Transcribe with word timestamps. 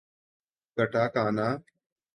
katakana 0.77 1.47